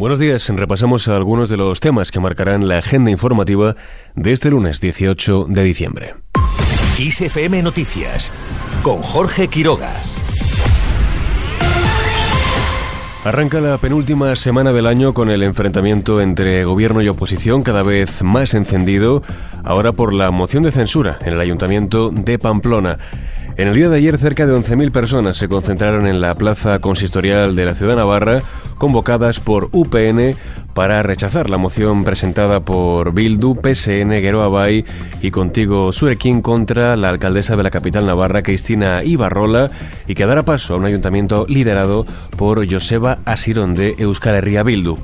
[0.00, 3.76] Buenos días, repasamos algunos de los temas que marcarán la agenda informativa
[4.14, 6.14] de este lunes 18 de diciembre.
[6.98, 8.32] ISFM Noticias
[8.82, 9.92] con Jorge Quiroga.
[13.24, 18.22] Arranca la penúltima semana del año con el enfrentamiento entre gobierno y oposición cada vez
[18.22, 19.22] más encendido,
[19.64, 22.98] ahora por la moción de censura en el ayuntamiento de Pamplona.
[23.60, 27.54] En el día de ayer, cerca de 11.000 personas se concentraron en la plaza consistorial
[27.54, 28.40] de la ciudad de Navarra,
[28.78, 30.34] convocadas por UPN
[30.72, 37.54] para rechazar la moción presentada por Bildu, PSN, Geroa y Contigo Surekin contra la alcaldesa
[37.54, 39.70] de la capital navarra, Cristina Ibarrola,
[40.08, 42.06] y que dará paso a un ayuntamiento liderado
[42.38, 44.96] por Joseba Asirón de Euskal Herria Bildu.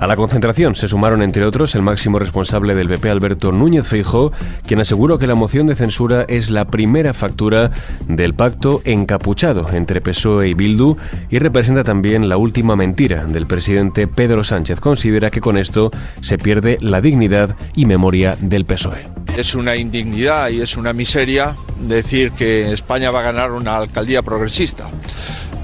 [0.00, 4.32] A la concentración se sumaron, entre otros, el máximo responsable del BP, Alberto Núñez Feijo,
[4.66, 7.70] quien aseguró que la moción de censura es la primera factura
[8.08, 10.96] del pacto encapuchado entre PSOE y Bildu
[11.28, 14.80] y representa también la última mentira del presidente Pedro Sánchez.
[14.80, 15.90] Considera que con esto
[16.22, 19.04] se pierde la dignidad y memoria del PSOE.
[19.36, 24.22] Es una indignidad y es una miseria decir que España va a ganar una alcaldía
[24.22, 24.90] progresista.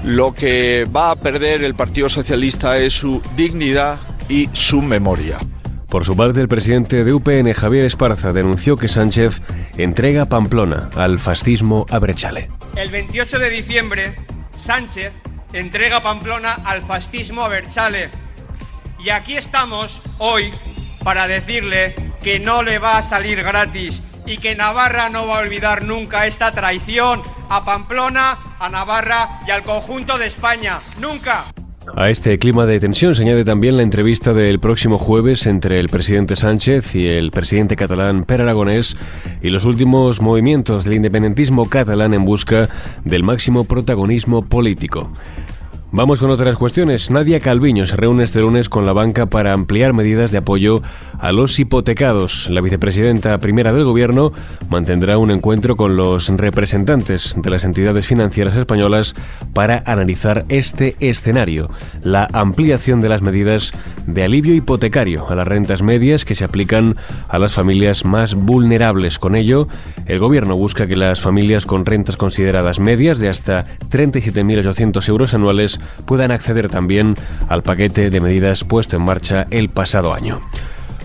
[0.05, 3.97] Lo que va a perder el Partido Socialista es su dignidad
[4.29, 5.37] y su memoria.
[5.89, 9.41] Por su parte, el presidente de UPN, Javier Esparza, denunció que Sánchez
[9.77, 12.49] entrega Pamplona al fascismo a Brechale.
[12.75, 14.15] El 28 de diciembre,
[14.57, 15.13] Sánchez
[15.53, 18.09] entrega Pamplona al fascismo a Berchale.
[18.99, 20.51] Y aquí estamos hoy
[21.03, 25.41] para decirle que no le va a salir gratis y que Navarra no va a
[25.41, 30.81] olvidar nunca esta traición a Pamplona, a Navarra y al conjunto de España.
[30.99, 31.45] Nunca.
[31.95, 35.89] A este clima de tensión se añade también la entrevista del próximo jueves entre el
[35.89, 38.97] presidente Sánchez y el presidente catalán Per Aragonés
[39.41, 42.69] y los últimos movimientos del independentismo catalán en busca
[43.05, 45.11] del máximo protagonismo político.
[45.89, 47.09] Vamos con otras cuestiones.
[47.09, 50.81] Nadia Calviño se reúne este lunes con la banca para ampliar medidas de apoyo
[51.17, 52.49] a los hipotecados.
[52.49, 54.33] La vicepresidenta primera del Gobierno
[54.69, 59.15] mantendrá un encuentro con los representantes de las entidades financieras españolas
[59.53, 61.69] para analizar este escenario,
[62.03, 63.71] la ampliación de las medidas
[64.07, 66.97] de alivio hipotecario a las rentas medias que se aplican
[67.29, 69.19] a las familias más vulnerables.
[69.19, 69.69] Con ello,
[70.05, 75.76] el Gobierno busca que las familias con rentas consideradas medias de hasta 37.800 euros anuales
[76.05, 77.15] puedan acceder también
[77.49, 80.41] al paquete de medidas puesto en marcha el pasado año.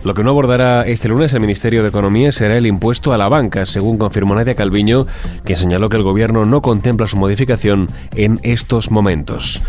[0.04, 3.28] Lo que no abordará este lunes el Ministerio de Economía será el impuesto a la
[3.28, 5.06] banca, según confirmó Nadia Calviño,
[5.44, 9.62] que señaló que el Gobierno no contempla su modificación en estos momentos.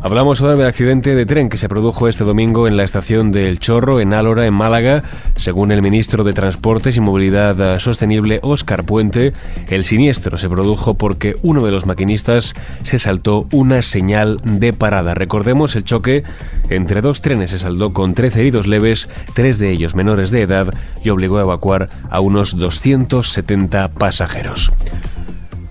[0.00, 3.58] Hablamos ahora del accidente de tren que se produjo este domingo en la estación del
[3.58, 5.02] Chorro, en Álora, en Málaga.
[5.34, 9.32] Según el ministro de Transportes y Movilidad Sostenible, Óscar Puente,
[9.68, 12.54] el siniestro se produjo porque uno de los maquinistas
[12.84, 15.14] se saltó una señal de parada.
[15.14, 16.22] Recordemos, el choque
[16.70, 20.72] entre dos trenes se saldó con 13 heridos leves, tres de ellos menores de edad,
[21.02, 24.70] y obligó a evacuar a unos 270 pasajeros.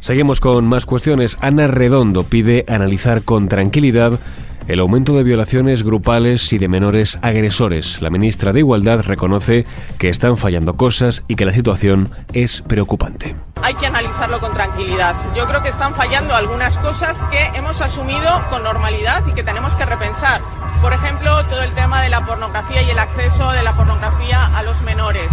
[0.07, 1.38] Seguimos con más cuestiones.
[1.41, 4.18] Ana Redondo pide analizar con tranquilidad
[4.69, 8.01] el aumento de violaciones grupales y de menores agresores.
[8.01, 9.66] La ministra de Igualdad reconoce
[10.00, 13.35] que están fallando cosas y que la situación es preocupante.
[13.62, 15.13] Hay que analizarlo con tranquilidad.
[15.35, 19.75] Yo creo que están fallando algunas cosas que hemos asumido con normalidad y que tenemos
[19.75, 20.41] que repensar.
[20.81, 24.63] Por ejemplo, todo el tema de la pornografía y el acceso de la pornografía a
[24.63, 25.29] los menores.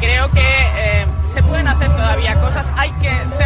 [0.00, 2.70] Creo que eh, se pueden hacer todavía cosas.
[2.76, 3.45] Hay que ser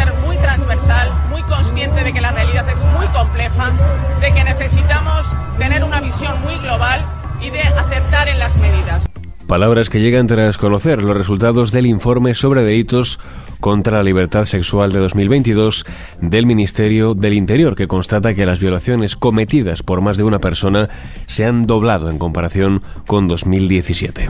[2.03, 3.71] de que la realidad es muy compleja,
[4.19, 7.01] de que necesitamos tener una visión muy global
[7.41, 9.03] y de acertar en las medidas.
[9.47, 13.19] Palabras que llegan tras conocer los resultados del informe sobre delitos
[13.59, 15.85] contra la libertad sexual de 2022
[16.21, 20.89] del Ministerio del Interior, que constata que las violaciones cometidas por más de una persona
[21.27, 24.29] se han doblado en comparación con 2017.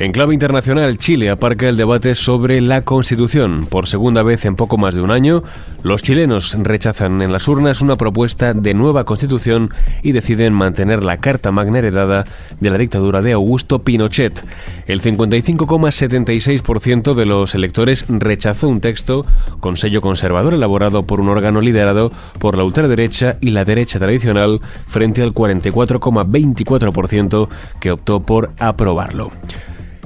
[0.00, 3.66] En clave internacional, Chile aparca el debate sobre la Constitución.
[3.66, 5.42] Por segunda vez en poco más de un año,
[5.82, 9.68] los chilenos rechazan en las urnas una propuesta de nueva Constitución
[10.02, 12.24] y deciden mantener la Carta Magna heredada
[12.60, 14.42] de la dictadura de Augusto Pinochet.
[14.86, 19.26] El 55,76% de los electores rechazó un texto
[19.60, 24.62] con sello conservador elaborado por un órgano liderado por la ultraderecha y la derecha tradicional
[24.86, 27.48] frente al 44,24%
[27.78, 29.30] que optó por aprobarlo.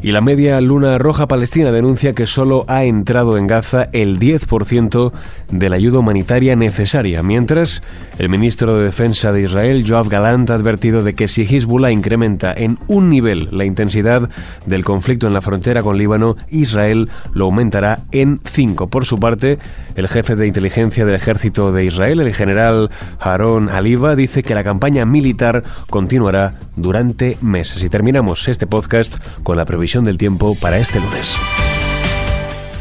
[0.04, 5.12] Y la media luna roja palestina denuncia que solo ha entrado en Gaza el 10%
[5.50, 7.82] de la ayuda humanitaria necesaria, mientras
[8.18, 12.52] el ministro de Defensa de Israel, Joab Galant, ha advertido de que si Hezbollah incrementa
[12.52, 14.28] en un nivel la intensidad
[14.66, 18.88] del conflicto en la frontera con Líbano, Israel lo aumentará en 5.
[18.88, 19.58] Por su parte,
[19.94, 22.90] el jefe de inteligencia del ejército de Israel, el general
[23.20, 27.82] Haron Aliva, dice que la campaña militar continuará durante meses.
[27.82, 29.64] Y terminamos este podcast con la
[30.02, 31.37] del tiempo para este lunes.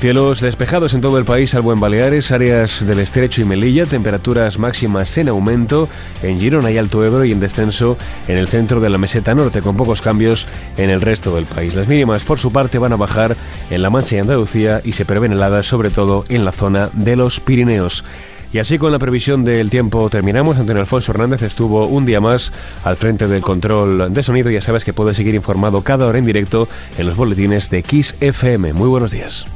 [0.04, 4.60] Cielos despejados en todo el país, salvo en Baleares, áreas del Estrecho y Melilla, temperaturas
[4.60, 5.88] máximas en aumento
[6.22, 9.62] en Girona y Alto Ebro y en descenso en el centro de la meseta norte,
[9.62, 10.46] con pocos cambios
[10.76, 11.74] en el resto del país.
[11.74, 13.38] Las mínimas, por su parte, van a bajar
[13.70, 17.16] en La Mancha y Andalucía y se prevén heladas, sobre todo en la zona de
[17.16, 18.04] los Pirineos.
[18.54, 20.60] Y así con la previsión del tiempo terminamos.
[20.60, 22.54] Antonio Alfonso Hernández estuvo un día más
[22.84, 24.52] al frente del control de sonido.
[24.52, 26.68] Ya sabes que puedes seguir informado cada hora en directo
[27.00, 28.74] en los boletines de Kiss FM.
[28.74, 29.48] Muy buenos días.